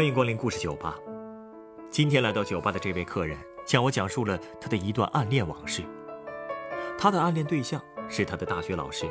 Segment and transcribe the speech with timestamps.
[0.00, 0.98] 欢迎光临故事酒吧。
[1.90, 5.82] 今天来到酒吧的这位客人向我讲述了他的一段暗恋往事。
[6.98, 7.78] 他的暗恋对象
[8.08, 9.04] 是他的大学老师，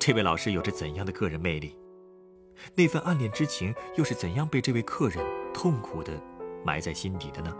[0.00, 1.78] 这位老师有着怎样的个人魅力？
[2.74, 6.20] 那份暗恋之情又是怎样被这位客人痛苦的
[6.64, 7.56] 埋在心底的呢？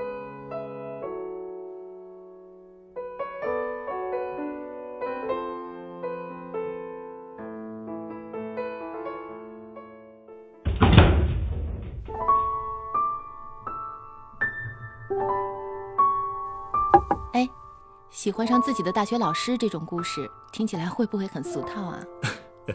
[18.13, 22.05] 喜欢上自己的大学老师这种故事，听起来会不会很俗套啊？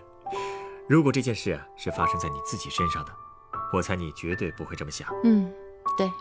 [0.89, 3.11] 如果这件事是发生在你自己身上的，
[3.71, 5.07] 我猜你绝对不会这么想。
[5.23, 5.53] 嗯，
[5.95, 6.11] 对，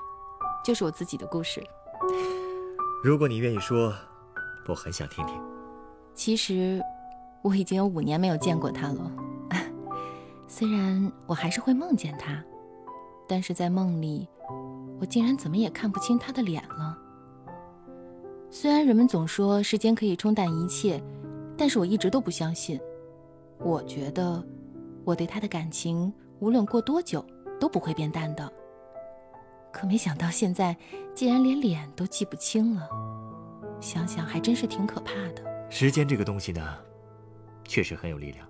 [0.62, 1.65] 就是我自己的故事。
[3.02, 3.95] 如果你愿意说，
[4.66, 5.41] 我很想听听。
[6.15, 6.82] 其实，
[7.41, 9.10] 我已经有五年没有见过他了。
[10.46, 12.43] 虽然我还是会梦见他，
[13.27, 14.29] 但是在梦里，
[15.05, 16.97] 我竟然怎么也看不清他的脸了。
[18.51, 20.99] 虽然人们总说时间可以冲淡一切，
[21.59, 22.80] 但是我一直都不相信。
[23.59, 24.43] 我觉得
[25.05, 27.23] 我对他的感情无论过多久
[27.61, 28.51] 都不会变淡的。
[29.71, 30.74] 可没想到现在
[31.15, 32.89] 竟然连脸都记不清了，
[33.83, 35.68] 想想还真是挺可怕的。
[35.68, 36.79] 时间这个东西呢，
[37.65, 38.49] 确实很有力量。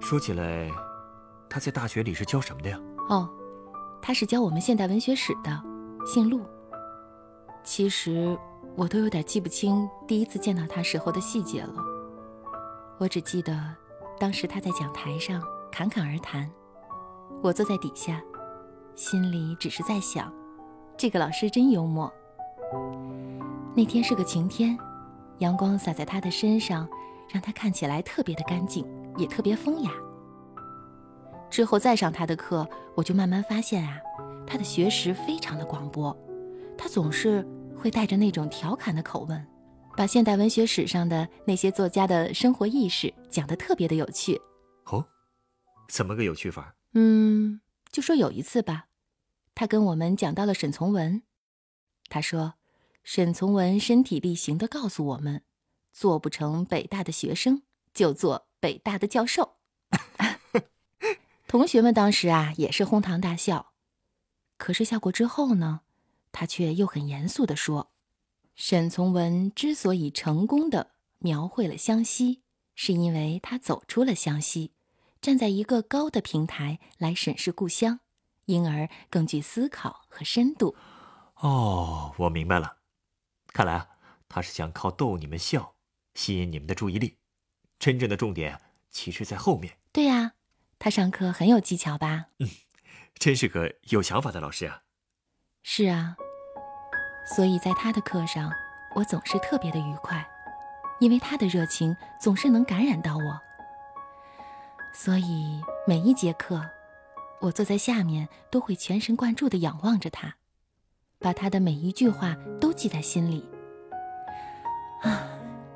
[0.00, 0.68] 说起来，
[1.48, 2.80] 他在大学里是教什么的呀？
[3.08, 3.30] 哦，
[4.00, 5.62] 他是教我们现代文学史的，
[6.06, 6.40] 姓陆。
[7.64, 8.38] 其实。
[8.76, 11.74] 我都有点记不清第一次见到他时候的细节了。
[12.96, 13.58] 我只记得，
[14.20, 16.48] 当时他在讲台上侃侃而谈，
[17.42, 18.22] 我坐在底下，
[18.94, 20.32] 心里只是在想，
[20.96, 22.12] 这个老师真幽默。
[23.74, 24.78] 那天是个晴天，
[25.38, 26.88] 阳光洒在他的身上，
[27.28, 29.90] 让他看起来特别的干净，也特别风雅。
[31.50, 33.98] 之后再上他的课，我就慢慢发现啊，
[34.46, 36.16] 他的学识非常的广博，
[36.76, 37.46] 他总是。
[37.80, 39.46] 会带着那种调侃的口吻，
[39.96, 44.34] 把现代文学史上的那些作家的生活意识讲得特别的有趣。
[44.86, 45.06] 哦，
[45.88, 46.74] 怎么个有趣法？
[46.94, 47.60] 嗯，
[47.92, 48.86] 就说有一次吧，
[49.54, 51.22] 他跟我们讲到了沈从文。
[52.08, 52.54] 他说，
[53.04, 55.42] 沈从文身体力行地告诉我们，
[55.92, 57.62] 做不成北大的学生，
[57.94, 59.54] 就做北大的教授。
[61.48, 63.72] 同学们当时啊也是哄堂大笑。
[64.58, 65.80] 可是笑过之后呢？
[66.30, 67.90] 他却又很严肃地说
[68.54, 72.42] ：“沈从文之所以成功的描绘了湘西，
[72.74, 74.72] 是因为他走出了湘西，
[75.22, 78.00] 站在一个高的平台来审视故乡，
[78.44, 80.76] 因而更具思考和深度。”
[81.40, 82.76] 哦，我明白了，
[83.46, 83.88] 看来啊，
[84.28, 85.74] 他是想靠逗你们笑，
[86.14, 87.16] 吸引你们的注意力，
[87.78, 88.60] 真正的重点
[88.90, 89.78] 其实在后面。
[89.92, 90.34] 对呀，
[90.78, 92.26] 他上课很有技巧吧？
[92.38, 92.48] 嗯，
[93.18, 94.82] 真是个有想法的老师啊。
[95.62, 96.16] 是啊。
[97.34, 98.50] 所以在他的课上，
[98.94, 100.26] 我总是特别的愉快，
[101.00, 103.40] 因为他的热情总是能感染到我。
[104.94, 106.64] 所以每一节课，
[107.40, 110.36] 我坐在下面都会全神贯注地仰望着他，
[111.18, 113.46] 把他的每一句话都记在心里。
[115.02, 115.28] 啊，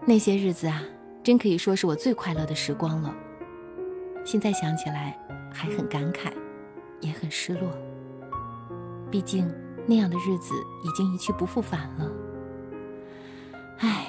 [0.06, 0.82] 那些日子啊，
[1.22, 3.14] 真可以说是我最快乐的时光了。
[4.24, 5.18] 现在想起来，
[5.52, 6.32] 还很感慨，
[7.00, 7.70] 也很失落。
[9.10, 9.48] 毕竟。
[9.84, 12.08] 那样的日子已经一去不复返了。
[13.78, 14.06] 唉，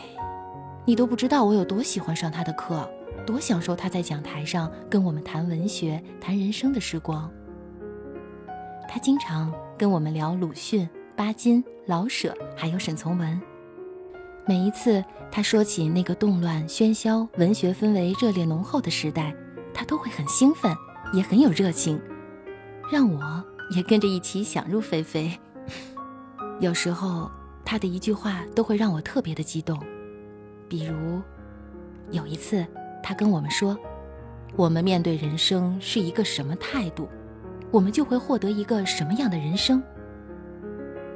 [0.85, 2.87] 你都不知道我有多喜欢上他的课，
[3.25, 7.27] 多享受他在讲台上跟我们谈文学、谈人生的时光。
[8.87, 13.41] 他经常跟我们聊鲁迅、巴金、老舍，还有沈从文。
[14.45, 19.35] 每一次他说起那个动乱、喧嚣、文学氛围热烈浓厚的时代，
[19.73, 20.75] 他都会很兴奋，
[21.13, 21.99] 也很有热情，
[22.91, 23.43] 让我
[23.75, 25.31] 也跟着一起想入非非。
[26.59, 27.29] 有时候，
[27.65, 29.79] 他的一句话都会让我特别的激动。
[30.69, 31.21] 比如，
[32.11, 32.65] 有一次，
[33.01, 33.77] 他跟我们说
[34.55, 37.09] ：“我们面对人生是一个什么态度，
[37.71, 39.81] 我们就会获得一个什么样的人生。”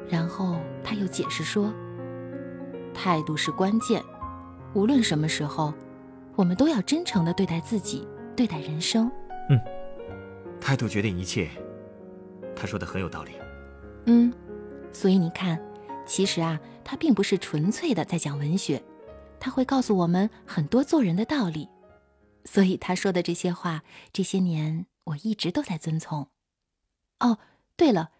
[0.09, 1.73] 然后他又解释说
[2.93, 4.01] ：“态度是关键，
[4.73, 5.73] 无论什么时候，
[6.35, 9.11] 我们都要真诚的对待自己，对待人生。”
[9.49, 9.59] 嗯，
[10.61, 11.49] 态度决定一切。
[12.55, 13.31] 他说的很有道理。
[14.05, 14.33] 嗯。
[14.93, 15.61] 所以你看，
[16.07, 18.81] 其实啊，他并不是纯粹的在讲文学，
[19.39, 21.67] 他会告诉我们很多做人的道理。
[22.45, 26.29] 所以他说的这些话，这些年我一直都在遵从。
[27.19, 27.37] 哦，
[27.75, 28.11] 对了，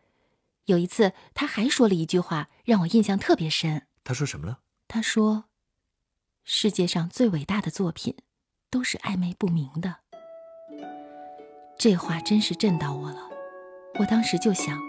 [0.66, 3.88] 有一次他还说了一句话，让我印象特别深。
[4.04, 4.60] 他说什么了？
[4.88, 5.46] 他说
[6.44, 8.16] ：“世界上最伟大的作品，
[8.70, 10.02] 都是暧昧不明的。”
[11.78, 13.30] 这话真是震到我了。
[14.00, 14.80] 我当时就想，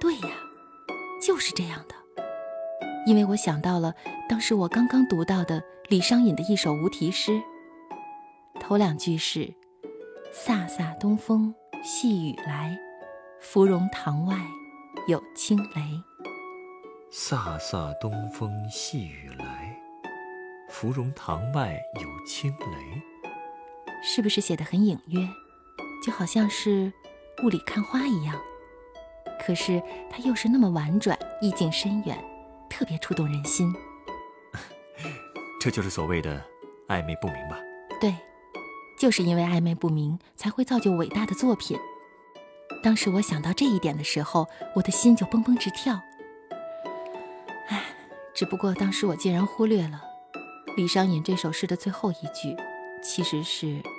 [0.00, 0.30] 对呀，
[1.22, 1.94] 就是这样的。
[3.06, 3.94] 因为我想到了
[4.28, 7.40] 当时我刚刚读到的李商隐的一首无题诗，
[8.58, 9.52] 头两句是
[10.32, 11.54] “飒飒东风
[11.84, 12.76] 细雨来，
[13.40, 14.36] 芙蓉塘外
[15.06, 15.82] 有轻雷”。
[17.12, 19.78] 飒飒东风细雨来，
[20.68, 23.02] 芙蓉塘外有轻雷。
[24.02, 25.20] 是不是写的很隐约，
[26.06, 26.92] 就好像是
[27.42, 28.40] 雾里看花一样？
[29.44, 32.16] 可是它又是那么婉转，意境深远。
[32.70, 33.74] 特别触动人心，
[35.60, 36.40] 这就是所谓的
[36.88, 37.58] 暧昧不明吧？
[38.00, 38.14] 对，
[38.98, 41.78] 就是因为暧昧不明，才会造就伟大的作品。
[42.82, 45.98] 当时我想到这一点的时候，我的心就蹦蹦直跳。
[47.68, 47.82] 唉，
[48.34, 50.02] 只不过当时我竟然忽略了
[50.76, 52.54] 李商隐这首诗的最后一句，
[53.02, 53.80] 其实是“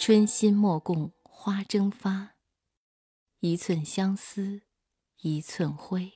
[0.00, 2.36] 春心莫共花争发，
[3.40, 4.62] 一寸相思
[5.22, 6.12] 一寸灰”。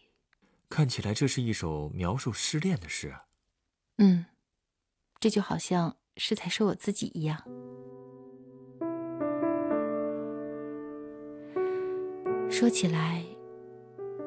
[0.70, 3.12] 看起来这是一首描述失恋的诗。
[3.98, 4.26] 嗯，
[5.18, 7.42] 这就好像是在说我自己一样。
[12.48, 13.26] 说起来，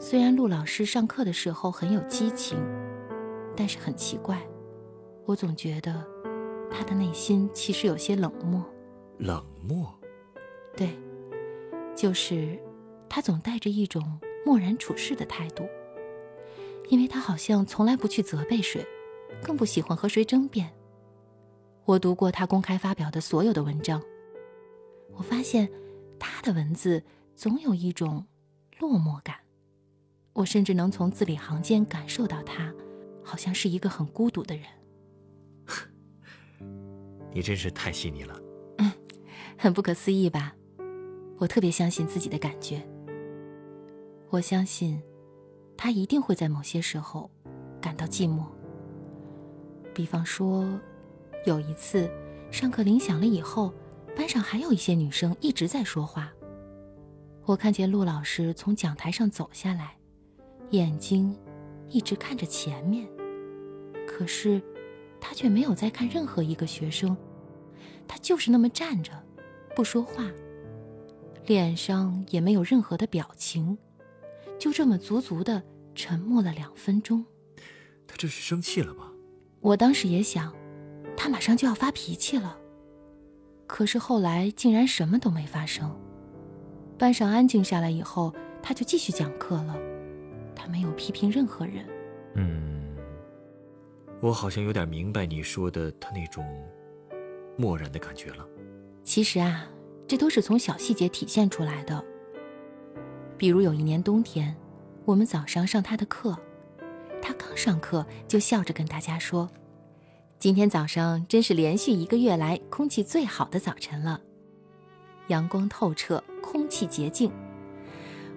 [0.02, 2.60] 虽然陆老师上课的时候很有激情，
[3.56, 4.46] 但是很奇怪，
[5.26, 6.06] 我总觉得
[6.70, 8.70] 他的内心其实有些冷漠。
[9.18, 9.94] 冷漠？
[10.76, 10.90] 对，
[11.96, 12.60] 就是
[13.08, 15.68] 他总带着一种漠然处事的态度。
[16.90, 18.86] 因为他好像从来不去责备谁，
[19.42, 20.72] 更不喜欢和谁争辩。
[21.84, 24.04] 我读过他公开发表的所有的文章，
[25.14, 25.68] 我发现
[26.20, 27.04] 他的文字
[27.36, 28.28] 总有一种
[28.80, 29.38] 落寞感。
[30.34, 32.72] 我甚至能从字里行间感受到他，
[33.24, 34.66] 好像是一个很孤独的人。
[37.34, 38.45] 你真是太细腻了，嗯，
[39.58, 40.56] 很不可思议吧？
[41.38, 42.82] 我特别相信自己的感觉。
[44.30, 45.02] 我相信。
[45.78, 47.30] 他一定会在某些时候
[47.82, 48.46] 感到寂寞。
[49.94, 50.66] 比方说，
[51.46, 52.10] 有一次
[52.50, 53.74] 上课铃响了以后，
[54.16, 56.32] 班上还有一些女生一直在说话。
[57.44, 59.98] 我看见陆老师从讲台上走下来，
[60.70, 61.38] 眼睛
[61.90, 63.06] 一直看着前面，
[64.08, 64.62] 可是
[65.20, 67.16] 他却没有在看任何一个学生，
[68.08, 69.12] 他就是那么站着，
[69.76, 70.32] 不说话，
[71.46, 73.78] 脸上也没有任何的表情。
[74.58, 75.62] 就这么足足的
[75.94, 77.26] 沉默了两分钟，
[78.08, 79.12] 他这是生气了吗？
[79.60, 80.56] 我当时也想，
[81.18, 82.58] 他马上就要发脾气了。
[83.68, 85.94] 可是后来竟然什么都没发生，
[86.98, 88.34] 班上安静下来以后，
[88.64, 89.78] 他就继续讲课了。
[90.56, 91.86] 他没有批评任何人。
[92.36, 92.96] 嗯，
[94.22, 96.46] 我好像有点明白你说的他那种
[97.58, 98.48] 漠然的感觉了。
[99.06, 99.66] 其实啊，
[100.08, 102.04] 这都是从小细节体现出来的。
[103.38, 104.54] 比如有一年冬天，
[105.06, 106.36] 我们早上上他的课，
[107.22, 109.48] 他刚上课就笑着跟大家说
[110.40, 114.20] ：“今天早上真是连续一个月来空气最好的早晨了，
[115.28, 117.32] 阳光透彻，空气洁净。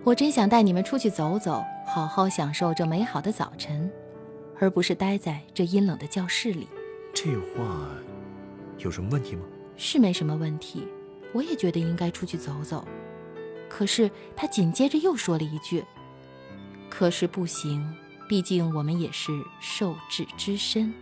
[0.05, 3.91] 我真想带你们出去走走，好好享受这美好的早晨，
[4.61, 6.69] 而不是待在这阴冷的教室里。”
[7.15, 7.89] 这话
[8.77, 9.43] 有什么问题吗？
[9.79, 10.87] 是没什么问题，
[11.33, 12.87] 我也觉得应该出去走走。
[13.71, 15.85] 可是他紧接着又说了一句
[16.91, 17.95] ：“可是不行，
[18.29, 20.93] 毕竟我们也是受制之身。”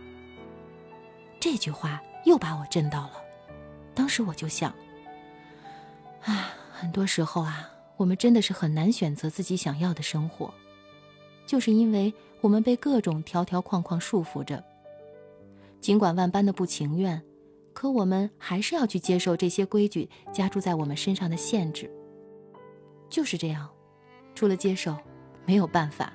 [1.39, 3.13] 这句话又把我震到了。
[3.95, 4.71] 当时我就想：
[6.23, 10.53] 啊，很多时候啊，我们真的是很难选择自己想要的生活，
[11.45, 14.63] 就是因为我们被各种条条框框束缚着。
[15.79, 17.21] 尽管万般的不情愿，
[17.77, 21.87] 可我们还是要去接受这些规矩加注在我们身上的限制。
[23.07, 23.69] 就是这样，
[24.33, 24.97] 除了接受，
[25.45, 26.11] 没有办法。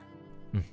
[0.51, 0.65] 嗯，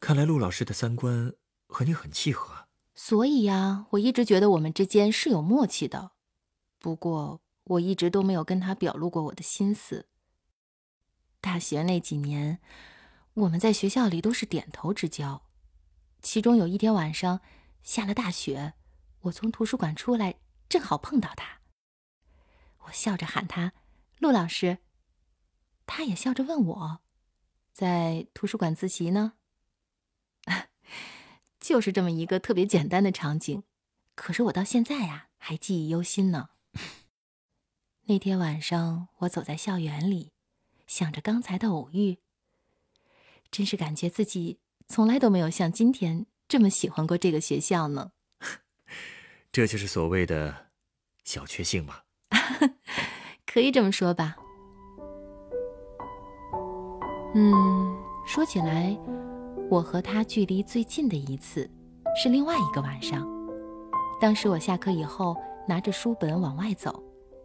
[0.00, 1.32] 看来陆老师的三观
[1.68, 2.52] 和你很契合。
[2.96, 6.10] 所以呀，我一直觉得我们之间是有默契的。
[6.80, 10.06] 不过，我一直都没有跟他表露过我的心思。
[11.40, 12.58] 大学那几年，
[13.34, 15.42] 我们在学校里都是点头之交。
[16.20, 17.40] 其中有一天晚上，
[17.84, 18.74] 下了大雪，
[19.22, 20.36] 我从图书馆出来，
[20.68, 21.60] 正好碰到他。
[22.84, 23.72] 我笑着喊他
[24.18, 24.78] ：“陆老师。”
[25.86, 27.00] 他也笑着问我
[27.72, 29.34] ：“在图书馆自习呢？”
[31.60, 33.64] 就是这么一个特别简单的场景，
[34.14, 36.50] 可是我到现在呀还记忆犹新呢。
[38.06, 40.32] 那天晚上，我走在校园里，
[40.86, 42.18] 想着刚才的偶遇，
[43.50, 48.12] 真是感觉自己从来都没有像今天这么喜欢过这个学校呢。
[49.52, 50.54] 这就是所谓的
[51.24, 52.04] 小确幸吧？
[53.46, 54.36] 可以这么说吧。
[57.34, 58.96] 嗯，说起来，
[59.68, 61.68] 我和他距离最近的一次
[62.20, 63.28] 是另外一个晚上。
[64.20, 67.02] 当时我下课以后拿着书本往外走，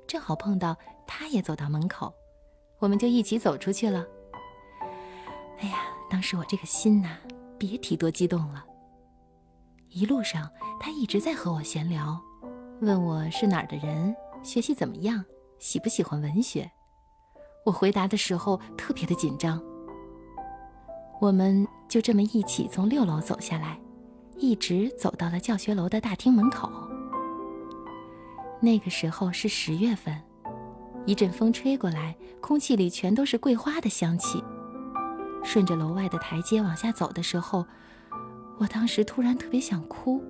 [0.07, 2.13] 正好碰到他也走到门口，
[2.79, 4.05] 我们就一起走出去了。
[5.59, 7.17] 哎呀，当时我这个心呐，
[7.57, 8.63] 别提多激动了。
[9.95, 12.21] 一路上他一直在和我闲聊，
[12.81, 15.23] 问我是哪儿的人，学习怎么样，
[15.57, 16.69] 喜不喜欢文学。
[17.65, 19.57] 我回答的时候特别的紧张。
[21.21, 23.79] 我们就这么一起从六楼走下来，
[24.35, 26.69] 一直走到了教学楼的大厅门口。
[28.59, 30.21] 那个时候是十月份，
[31.05, 34.43] 一阵风吹过来，空气里全都是桂花的香气。
[35.41, 37.65] 顺着楼外的台阶往下走的时候，
[38.57, 40.23] 我当时突然特别想哭。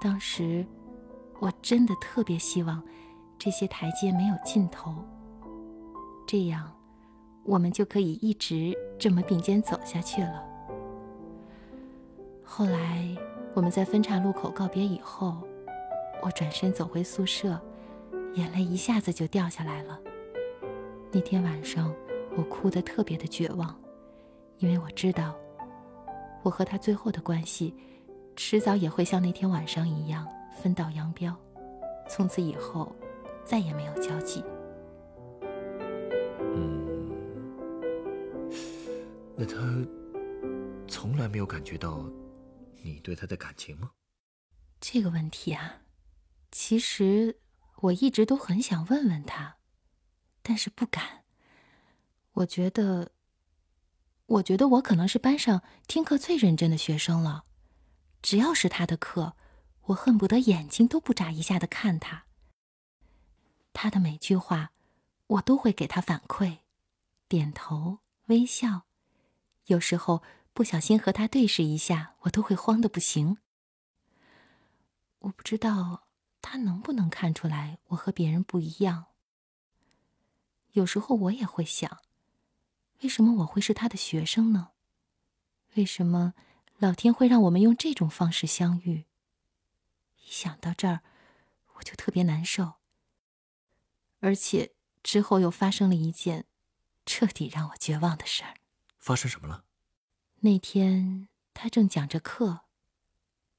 [0.00, 0.64] 当时，
[1.40, 2.82] 我真的特别希望
[3.38, 4.94] 这些台阶没有尽头。
[6.26, 6.72] 这样，
[7.44, 10.42] 我们就可以一直这么并肩走下去了。
[12.44, 13.16] 后来，
[13.54, 15.36] 我们在分岔路口告别以后，
[16.22, 17.60] 我转身走回宿舍，
[18.34, 19.98] 眼泪一下子就掉下来了。
[21.10, 21.92] 那天晚上，
[22.36, 23.74] 我哭得特别的绝望，
[24.58, 25.34] 因为我知道，
[26.42, 27.74] 我和他最后的关系，
[28.36, 30.26] 迟早也会像那天晚上一样
[30.60, 31.36] 分道扬镳，
[32.08, 32.94] 从此以后，
[33.44, 34.44] 再也没有交集。
[36.54, 36.82] 嗯
[39.36, 39.56] 那他
[40.86, 42.04] 从来没有感觉到
[42.82, 43.90] 你对他的感情吗？
[44.80, 45.82] 这个问题啊，
[46.50, 47.38] 其实
[47.80, 49.56] 我一直都很想问问他，
[50.42, 51.22] 但是不敢。
[52.32, 53.12] 我觉得，
[54.32, 57.44] 我觉得我可能是班上听课最认真的学生了。
[58.22, 59.36] 只要是他的课，
[59.82, 62.24] 我恨不得眼睛都不眨一下的看他。
[63.74, 64.72] 他的每句话，
[65.26, 66.60] 我都会给他反馈，
[67.28, 68.84] 点头微笑。
[69.66, 70.22] 有时候
[70.54, 73.36] 不小心和他对视一下，我都会慌得不行。
[75.18, 76.04] 我不知道
[76.40, 79.06] 他能不能看出来我和别人不一样。
[80.72, 81.98] 有时候我也会想，
[83.02, 84.70] 为什么我会是他的学生呢？
[85.74, 86.34] 为什么
[86.78, 89.06] 老天会让我们用这种方式相遇？
[90.18, 91.00] 一想到这儿，
[91.74, 92.74] 我就特别难受。
[94.20, 96.46] 而且之后又发生了一件
[97.04, 98.54] 彻底让我绝望的事儿。
[98.98, 99.64] 发生什么了？
[100.40, 102.60] 那天他正讲着课，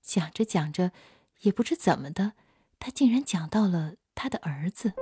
[0.02, 0.94] 讲着讲着，
[1.42, 2.34] 也不知怎么的，
[2.80, 4.94] 他竟然讲到了他的儿子。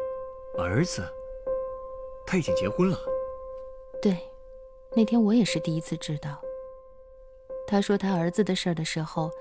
[0.57, 1.07] 儿子？
[2.25, 2.98] 他已经结婚了？
[4.01, 4.30] 对，
[4.93, 6.41] 那天我也是第一次知道。
[7.65, 9.31] 他说他儿子的事儿的时候，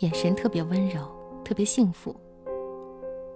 [0.00, 1.08] 眼神特别温柔，
[1.44, 2.14] 特别幸福。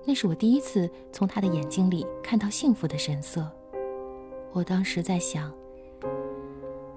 [0.05, 3.49] 那是我第一次从他的眼睛里看到幸福的神色。
[4.53, 5.53] 我当时在想。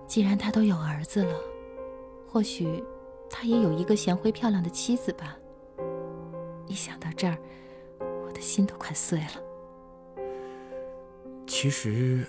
[0.07, 1.35] 既然他都有儿子了，
[2.27, 2.83] 或许
[3.29, 5.37] 他也有一个贤惠漂亮的妻子吧。
[6.67, 7.37] 一想到这儿，
[8.25, 10.23] 我的心都快碎了。
[11.47, 12.27] 其实，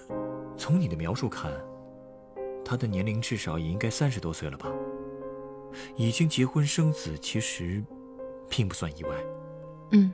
[0.56, 1.52] 从你的描述看，
[2.64, 4.72] 他的年龄至少也应该三十多岁了吧？
[5.96, 7.82] 已经结婚生子，其实
[8.48, 9.10] 并不算意外。
[9.92, 10.12] 嗯，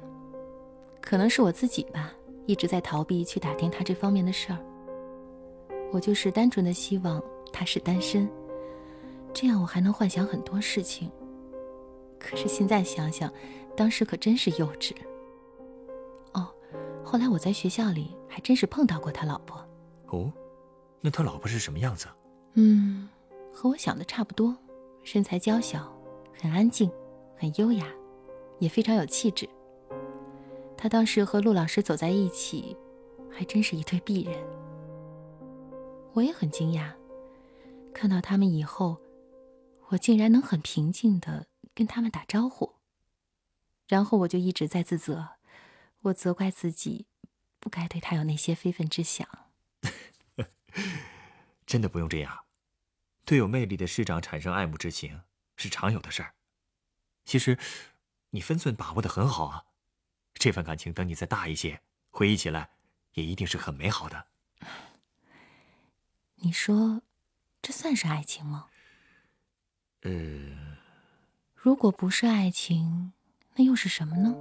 [1.01, 2.13] 可能是我自己吧，
[2.47, 4.59] 一直在逃避去打听他这方面的事儿。
[5.93, 7.23] 我就是单纯的希望。
[7.53, 8.31] 他是单身，
[9.35, 11.11] 这样我还能幻想很多事情。
[12.17, 13.31] 可是现在想想，
[13.77, 14.95] 当时可真是幼稚。
[16.33, 16.49] 哦，
[17.05, 19.61] 后来我在学校里还真是碰到过他老婆。
[20.07, 20.33] 哦，
[21.01, 22.07] 那他老婆是什么样子？
[22.55, 23.09] 嗯，
[23.53, 24.57] 和我想的差不多，
[25.03, 25.93] 身材娇小，
[26.39, 26.91] 很安静，
[27.37, 27.87] 很优雅，
[28.59, 29.49] 也非常有气质。
[30.77, 32.77] 他当时和陆老师走在一起，
[33.31, 34.35] 还真是一对璧人。
[36.13, 36.93] 我也很惊讶。
[37.93, 38.99] 看到他们以后，
[39.89, 42.75] 我竟然能很平静的跟他们打招呼。
[43.89, 45.29] 然后我就一直在自责，
[46.03, 47.07] 我责怪自己，
[47.59, 49.27] 不该对他有那些非分之想。
[51.71, 52.47] 真的不用这样，
[53.25, 55.23] 对有魅力的师长产生爱慕之情
[55.55, 56.35] 是常有的事儿。
[57.25, 57.57] 其实，
[58.31, 59.67] 你分寸把握的很好啊。
[60.35, 62.71] 这份感情等你再大一些，回忆起来，
[63.13, 64.27] 也一定是很美好的。
[66.35, 67.03] 你说。
[67.63, 68.69] 这算是爱情吗？
[70.01, 70.11] 呃，
[71.55, 73.13] 如果不是爱情，
[73.55, 74.35] 那又是什么呢？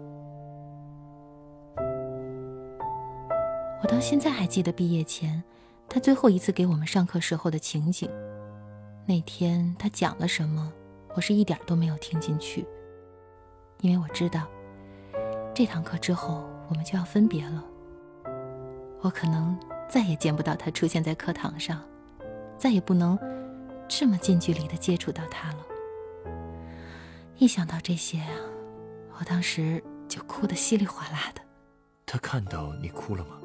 [3.81, 5.43] 我到现在还记得毕业前，
[5.89, 8.09] 他最后一次给我们上课时候的情景。
[9.07, 10.71] 那天他讲了什么，
[11.15, 12.63] 我是一点都没有听进去，
[13.81, 14.47] 因为我知道，
[15.53, 17.65] 这堂课之后我们就要分别了。
[19.01, 19.57] 我可能
[19.89, 21.81] 再也见不到他出现在课堂上，
[22.55, 23.17] 再也不能
[23.87, 25.65] 这么近距离的接触到他了。
[27.39, 28.29] 一想到这些啊，
[29.17, 31.41] 我当时就哭得稀里哗啦的。
[32.05, 33.39] 他看到你哭了吗？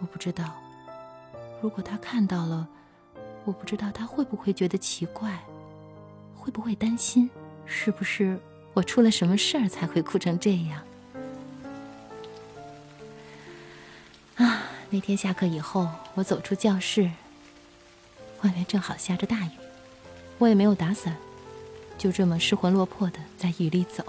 [0.00, 0.44] 我不知道。
[1.62, 2.66] 如果他看到了，
[3.44, 5.38] 我不知道他会不会觉得奇怪，
[6.36, 7.30] 会不会担心，
[7.66, 8.36] 是不是
[8.74, 10.82] 我出了什么事儿才会哭成这样？
[14.38, 17.08] 啊，那天下课以后，我走出教室，
[18.42, 19.50] 外面正好下着大雨，
[20.38, 21.16] 我也没有打伞，
[21.96, 24.04] 就这么失魂落魄的在雨里走，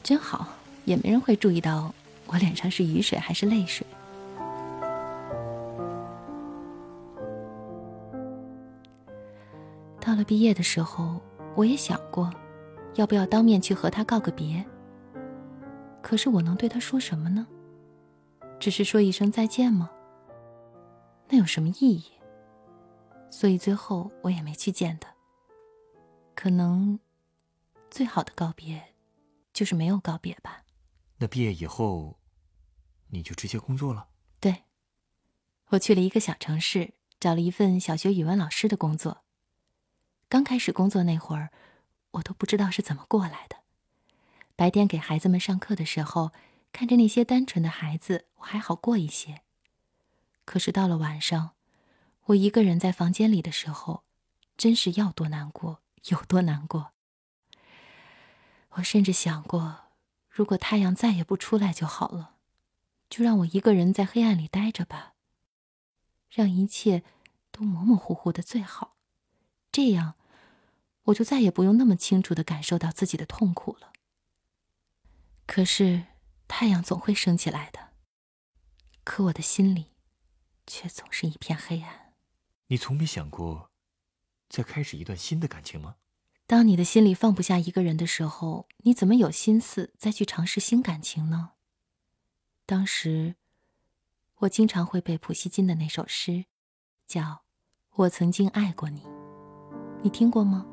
[0.00, 0.46] 真好，
[0.84, 1.92] 也没人会注意到
[2.26, 3.84] 我脸上是雨水还是泪水。
[10.32, 11.20] 毕业的时候，
[11.54, 12.32] 我也想过，
[12.94, 14.64] 要不要当面去和他告个别。
[16.00, 17.46] 可是我能对他说什么呢？
[18.58, 19.90] 只是说一声再见吗？
[21.28, 22.04] 那有什么意义？
[23.30, 25.14] 所以最后我也没去见他。
[26.34, 26.98] 可能，
[27.90, 28.82] 最好的告别，
[29.52, 30.62] 就是没有告别吧。
[31.18, 32.18] 那毕业以后，
[33.10, 34.08] 你就直接工作了？
[34.40, 34.64] 对，
[35.68, 39.21] 我去了一个小城市，找了一份小学语文老师的工作。
[40.32, 41.50] 刚开始工作那会儿，
[42.12, 43.56] 我都不知道是怎么过来的。
[44.56, 46.32] 白天给孩子们上课的时候，
[46.72, 49.42] 看着那些单纯的孩子，我还好过一些。
[50.46, 51.50] 可是到了晚上，
[52.24, 54.04] 我一个人在房间里的时候，
[54.56, 56.92] 真是要多难过有多难过。
[58.70, 59.80] 我甚至想过，
[60.30, 62.36] 如果太阳再也不出来就好了，
[63.10, 65.12] 就让我一个人在黑暗里待着吧，
[66.30, 67.02] 让一切
[67.50, 68.94] 都模模糊糊的最好，
[69.70, 70.14] 这样。
[71.04, 73.92] 我就再也不用那么清楚的感受到自己的痛苦了。
[75.46, 76.04] 可是
[76.46, 77.90] 太阳总会升起来的，
[79.04, 79.92] 可我的心里
[80.66, 82.12] 却总是一片黑暗。
[82.68, 83.70] 你从没想过
[84.48, 85.96] 再开始一段新的感情吗？
[86.46, 91.52] 当你的心里放不下一个人的时候，你怎么有心思再去尝试新感情呢？
[92.64, 93.36] 当时
[94.36, 96.46] 我经常会背普希金的那首诗，
[97.06, 97.22] 叫
[97.90, 99.00] 《我曾经爱过你》，
[100.02, 100.66] 你听过吗？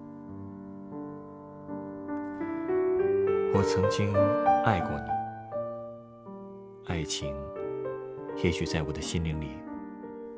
[3.52, 4.14] 我曾经
[4.64, 5.10] 爱过你，
[6.86, 7.36] 爱情
[8.44, 9.50] 也许在我的心灵里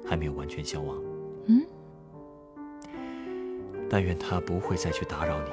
[0.07, 0.97] 还没有完全消亡。
[1.45, 1.61] 嗯，
[3.89, 5.51] 但愿他不会再去打扰你，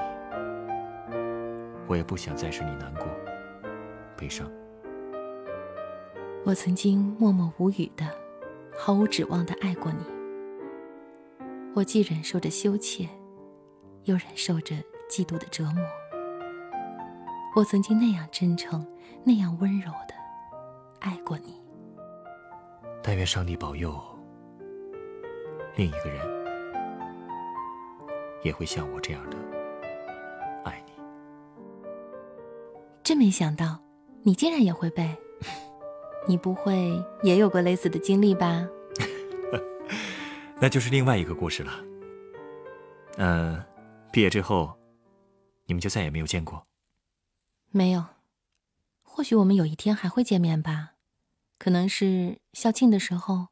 [1.89, 3.07] 我也不想再使你难过、
[4.17, 4.49] 悲伤。
[6.45, 8.07] 我曾经默默无语的、
[8.79, 9.99] 毫无指望的爱过你，
[11.75, 13.09] 我既忍受着羞怯，
[14.05, 14.77] 又忍受着
[15.11, 15.83] 嫉妒的折磨。
[17.59, 18.87] 我曾经那样真诚，
[19.25, 20.15] 那样温柔的
[21.01, 21.61] 爱过你。
[23.03, 24.01] 但愿上帝保佑，
[25.75, 26.25] 另一个人
[28.45, 29.37] 也会像我这样的
[30.65, 30.93] 爱你。
[33.03, 33.81] 真没想到，
[34.23, 35.13] 你竟然也会背。
[36.29, 38.65] 你不会也有过类似的经历吧？
[40.63, 41.73] 那就是另外一个故事了。
[43.17, 43.61] 嗯，
[44.13, 44.73] 毕业之后，
[45.67, 46.63] 你们就再也没有见过。
[47.71, 48.07] 没有，
[49.03, 50.95] 或许我们有一天还会见面吧，
[51.59, 53.49] 可能是校庆的时候，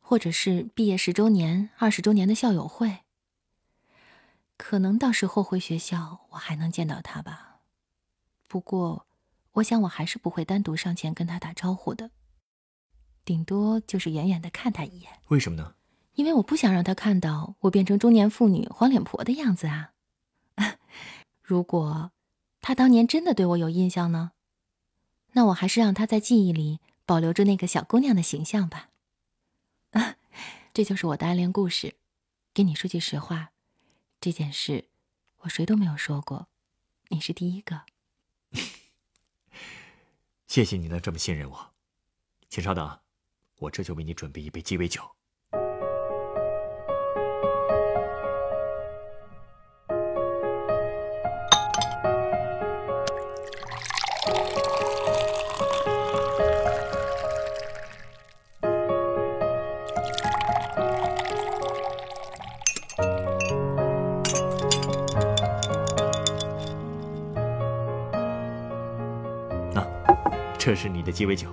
[0.00, 3.00] 或者是毕业十周年、二十周年的校友会。
[4.56, 7.60] 可能到时候回学校，我还能见到他吧。
[8.48, 9.06] 不过，
[9.52, 12.10] 我想我还是不会单独上前跟他打招呼的，
[13.24, 15.12] 顶多就是远远的看他一眼。
[15.28, 15.74] 为什么呢？
[16.14, 19.92] 因为我不想让他看到我变成中年妇女、黄脸婆的样子啊。
[21.42, 22.10] 如果。
[22.66, 24.32] 他当年真的对我有印象呢，
[25.32, 28.88] 那我还是让他在记忆里保留着那个小姑娘的形象吧。
[29.90, 30.16] 啊，
[30.72, 31.96] 这就是我的暗恋故事。
[32.54, 33.52] 给你说句实话，
[34.18, 34.86] 这件事
[35.40, 36.48] 我谁都没有说过，
[37.08, 37.82] 你是第一个。
[40.46, 41.74] 谢谢你能这么信任我，
[42.48, 42.98] 请稍等，
[43.58, 45.02] 我这就为你准备一杯鸡尾酒。
[70.64, 71.46] 这是你的鸡尾酒，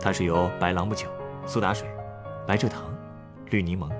[0.00, 1.06] 它是由白朗姆酒、
[1.46, 1.86] 苏打水、
[2.46, 2.82] 白蔗糖、
[3.50, 3.92] 绿柠檬，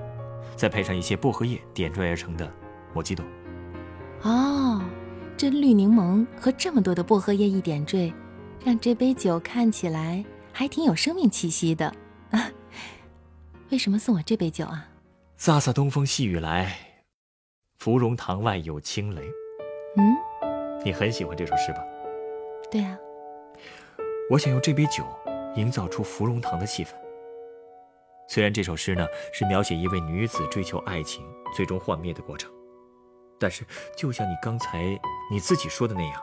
[0.55, 2.51] 再配上一些薄荷叶点缀而成的
[2.91, 3.23] 莫吉托。
[4.23, 4.81] 哦，
[5.37, 8.11] 这绿柠檬和这么多的薄荷叶一点缀，
[8.65, 11.93] 让这杯酒看起来还挺有生命气息的。
[13.69, 14.83] 为什么送我这杯酒啊？
[15.39, 16.75] 飒飒东风细雨来，
[17.77, 19.21] 芙蓉塘外有轻雷。
[19.95, 20.17] 嗯，
[20.83, 21.83] 你很喜欢这首诗吧？
[22.71, 22.97] 对啊。
[24.29, 25.03] 我想用这杯酒
[25.55, 26.89] 营造出芙蓉塘的气氛。
[28.27, 32.51] 虽然这首诗呢是描写一位女子追求爱情最终幻灭的过程，
[33.39, 33.65] 但是
[33.97, 34.83] 就像你刚才
[35.31, 36.21] 你自己说的那样，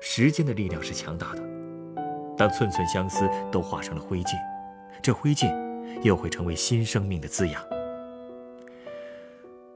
[0.00, 1.42] 时间的力量是强大的。
[2.36, 4.34] 当寸寸相思都化成了灰烬，
[5.00, 5.54] 这灰烬
[6.02, 7.64] 又会成为新生命的滋养。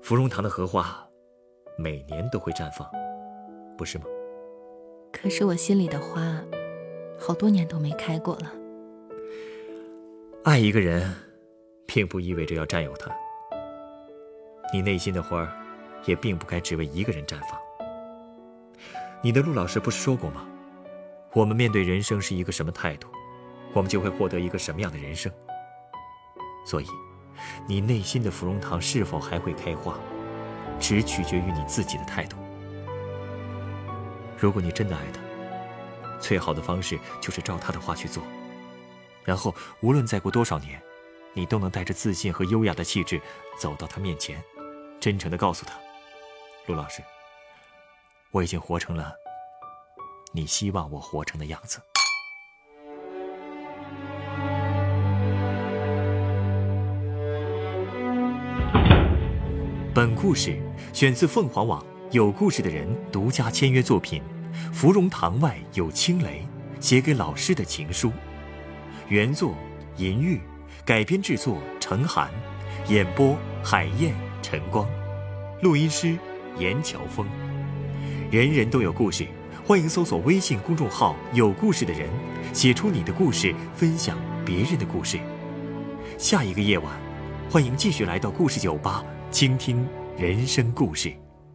[0.03, 1.07] 芙蓉塘的荷花
[1.77, 2.91] 每年都会绽放，
[3.77, 4.07] 不是吗？
[5.13, 6.43] 可是我心里的花，
[7.19, 8.53] 好多年都没开过了。
[10.45, 11.29] 爱一个人。
[11.91, 13.11] 并不意味着要占有他。
[14.71, 15.51] 你内心的花，
[16.05, 17.59] 也并不该只为一个人绽放。
[19.23, 20.47] 你的陆老师不是说过吗？
[21.33, 23.09] 我们面对人生是一个什么态度，
[23.73, 25.33] 我们就会获得一个什么样的人生。
[26.67, 26.87] 所以，
[27.67, 29.99] 你内心的芙蓉堂是否还会开花，
[30.79, 32.37] 只取决于你自己的态度。
[34.37, 35.23] 如果你真的爱他，
[36.21, 38.23] 最好的方式就是照他的话去做，
[39.25, 40.81] 然后无论再过多少年。
[41.35, 43.21] 你都能带着自信和优雅的气质
[43.57, 44.43] 走到他面前，
[44.99, 45.79] 真诚的告诉他
[46.67, 47.01] ：“陆老师，
[48.33, 49.15] 我已经活成了
[50.33, 51.79] 你希望我活成的样子。”
[59.95, 60.61] 本故事
[60.93, 64.21] 选自凤凰网有故事的人独家签约作品
[64.73, 66.47] 《芙蓉塘外有青雷》，
[66.85, 68.13] 写给老师的情书，
[69.09, 69.55] 原作
[69.97, 70.41] 银玉。
[70.85, 72.31] 改编制作：程涵，
[72.89, 74.89] 演播：海燕、晨光，
[75.61, 76.17] 录音师：
[76.59, 77.27] 严乔峰。
[78.31, 79.27] 人人都有故事，
[79.67, 82.09] 欢迎搜索微信公众号“有故事的人”，
[82.55, 85.19] 写出你的故事，分享别人的故事。
[86.17, 86.91] 下一个夜晚，
[87.51, 91.28] 欢迎继续来到故事酒吧，倾听人生故事。